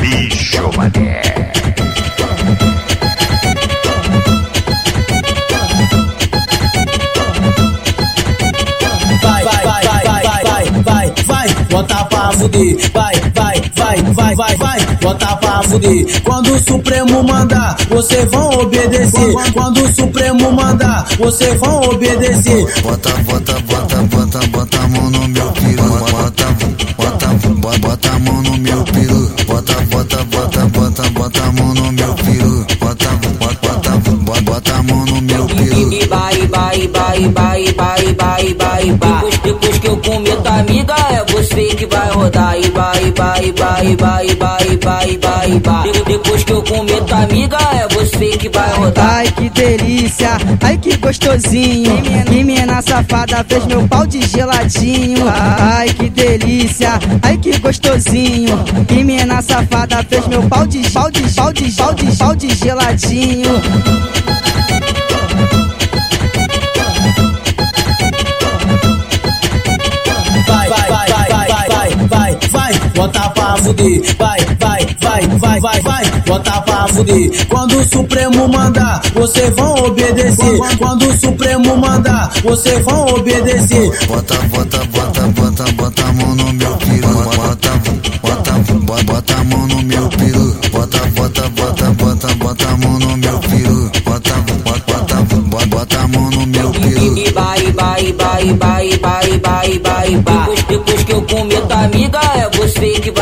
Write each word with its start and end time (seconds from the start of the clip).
bicho 0.00 0.70
mané. 0.76 1.20
Vai, 9.22 9.44
vai, 9.44 9.62
vai, 9.64 10.04
vai, 10.04 10.82
vai, 10.82 11.12
vai, 11.26 11.48
botar 11.70 12.04
pra. 12.04 12.20
Vai, 12.40 13.14
vai, 13.34 13.60
vai, 13.76 14.02
vai, 14.14 14.34
vai, 14.34 14.56
vai, 14.56 14.80
botar 15.00 15.36
pra 15.36 15.62
fuder. 15.62 16.22
Quando 16.22 16.54
o 16.54 16.58
Supremo 16.58 17.22
mandar, 17.22 17.76
você 17.88 18.24
vão 18.26 18.48
obedecer. 18.60 19.34
Quando 19.52 19.84
o 19.84 19.92
Supremo 19.92 20.52
mandar, 20.52 21.06
você 21.18 21.54
vão 21.56 21.80
obedecer. 21.80 22.66
Bota, 22.82 23.10
bota, 23.24 23.52
bota, 23.60 23.96
bota, 23.96 24.46
bota 24.48 24.78
a 24.78 24.88
mão 24.88 25.10
no 25.10 25.28
meu 25.28 25.52
piru. 25.52 25.79
Bota, 29.60 29.84
bota, 29.90 30.24
bota, 30.24 30.66
bota, 30.68 31.10
bota 31.10 31.42
a 31.42 31.52
mão 31.52 31.74
no 31.74 31.92
meu 31.92 32.14
piru. 32.14 32.66
Bota, 32.80 33.08
bota, 33.38 33.68
bota, 33.68 34.40
bota 34.40 34.72
a 34.74 34.82
mão 34.84 35.04
no 35.04 35.20
meu 35.20 35.44
piru. 35.48 35.92
E 35.92 36.06
vai, 36.06 36.46
vai, 36.46 36.88
vai, 36.88 37.28
vai, 37.28 37.64
vai, 37.74 38.14
vai, 38.14 38.54
vai, 38.54 38.54
vai. 38.54 38.84
Depois, 38.86 39.38
depois 39.40 39.78
que 39.78 39.86
eu 39.86 39.96
cometo 39.98 40.46
amiga, 40.48 40.94
é 41.10 41.24
você 41.30 41.64
que 41.76 41.84
vai 41.86 42.10
rodar. 42.10 42.56
E 42.58 42.70
vai, 42.70 43.12
vai, 43.12 43.52
vai, 43.52 43.92
vai, 43.92 44.34
vai, 44.34 44.76
vai, 44.78 45.18
vai, 45.18 45.60
vai. 45.60 45.92
De- 45.92 46.04
Depois 46.04 46.42
que 46.44 46.52
eu 46.52 46.62
cometo 46.62 47.12
amiga, 47.14 47.58
é 47.58 47.86
você 47.88 47.99
que. 48.40 48.50
Ai 48.96 49.30
que 49.32 49.50
delícia, 49.50 50.30
ai 50.62 50.78
que 50.78 50.96
gostosinho. 50.96 52.00
Que 52.02 52.42
menina 52.42 52.80
safada 52.80 53.44
fez 53.46 53.66
meu 53.66 53.86
pau 53.86 54.06
de 54.06 54.26
geladinho. 54.26 55.24
Ai 55.28 55.88
que 55.90 56.08
delícia, 56.08 56.98
ai 57.22 57.36
que 57.36 57.58
gostosinho. 57.58 58.64
Que 58.88 59.04
menina 59.04 59.42
safada 59.42 60.02
fez 60.08 60.26
meu 60.26 60.42
pau 60.44 60.66
de 60.66 60.88
pau 60.90 61.10
de 61.10 61.22
pau 61.34 61.52
de 61.52 61.70
pau 61.72 61.94
de 61.94 62.16
pau 62.16 62.34
de 62.34 62.54
geladinho. 62.54 63.60
Vai, 70.46 70.68
vai, 70.68 70.88
vai, 70.88 71.28
vai, 71.28 71.68
vai, 71.68 72.08
vai, 72.08 72.38
vai, 72.50 72.74
bota 72.94 73.30
pra 73.30 73.56
fuder. 73.58 74.16
Vai, 74.16 74.38
vai, 74.58 74.86
vai, 75.00 75.26
vai, 75.38 75.60
vai, 75.60 75.80
vai. 75.82 76.09
Quando 77.48 77.78
o 77.78 77.84
Supremo 77.84 78.48
mandar, 78.48 79.02
vocês 79.12 79.54
vão 79.54 79.74
obedecer. 79.84 80.58
Quando 80.78 81.08
o 81.08 81.18
Supremo 81.18 81.76
mandar, 81.76 82.30
vocês 82.42 82.82
vão 82.84 83.04
obedecer. 83.04 84.06
Bota, 84.06 84.34
bota, 84.48 84.78
bota, 84.86 85.20
bota, 85.28 85.72
bota 85.72 86.02
a 86.02 86.12
mão 86.14 86.34
no 86.34 86.52
meu 86.54 86.76
piru. 86.76 87.08
Bota, 87.08 87.70
bota, 88.22 88.52
bota, 88.52 89.02
bota 89.04 89.34
a 89.34 89.44
mão 89.44 89.66
no 89.66 89.82
meu 89.82 90.08
piru. 90.08 90.56
Bota, 90.72 90.98
bota, 91.14 91.48
bota, 91.50 91.90
bota, 91.92 92.34
bota 92.36 92.68
a 92.68 92.76
mão 92.78 92.98
no 92.98 93.16
meu 93.18 93.38
piru. 93.40 93.90
Bota, 94.04 94.34
bota, 94.34 94.82
bota, 94.86 95.14
bota, 95.16 95.66
bota 95.66 95.98
a 95.98 96.08
mão 96.08 96.30
no 96.30 96.46
meu 96.46 96.70
piru. 96.70 97.32
Vai, 97.34 97.72
vai, 97.72 98.12
vai, 98.14 98.54
vai, 98.54 98.98
vai, 98.98 99.38
vai, 99.38 99.78
vai, 99.78 100.16
vai. 100.16 100.46
Depois, 100.46 100.64
depois 100.64 101.04
que 101.04 101.12
eu 101.12 101.22
cometo 101.22 101.72
amiga, 101.72 102.20
é 102.36 102.59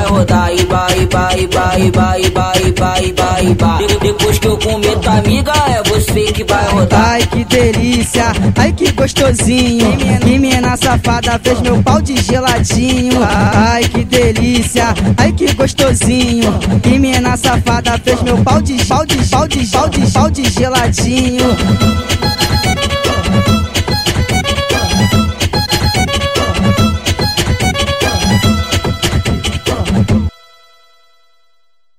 vai 0.00 0.06
rodar. 0.06 0.52
E 0.52 0.64
vai, 0.64 1.06
vai, 1.06 1.46
vai, 1.46 1.90
vai, 1.90 2.22
vai, 2.30 2.72
vai, 2.72 3.12
vai, 3.12 3.54
vai. 3.54 3.86
De- 3.86 3.98
Depois 4.00 4.38
que 4.38 4.46
eu 4.48 4.58
cometo 4.58 5.08
amiga, 5.08 5.52
é 5.68 5.82
você 5.88 6.32
que 6.32 6.44
vai 6.44 6.66
rodar. 6.70 7.10
Ai 7.10 7.26
que 7.26 7.44
delícia, 7.44 8.24
ai 8.56 8.72
que 8.72 8.90
gostosinho. 8.92 9.96
Que 10.20 10.38
mina 10.38 10.76
safada 10.76 11.38
fez 11.42 11.60
meu 11.60 11.82
pau 11.82 12.00
de 12.00 12.16
geladinho. 12.20 13.20
Ai 13.22 13.84
que 13.84 14.04
delícia, 14.04 14.94
ai 15.16 15.32
que 15.32 15.52
gostosinho. 15.54 16.52
Que 16.82 16.98
mina 16.98 17.36
safada 17.36 17.98
fez 18.02 18.22
meu 18.22 18.38
pau 18.38 18.60
de 18.62 18.82
pau 18.84 19.04
de 19.06 19.16
pau 19.28 19.46
de 19.46 19.66
pau 19.66 19.88
de 19.88 20.06
pau 20.12 20.30
de 20.30 20.50
geladinho. 20.50 21.44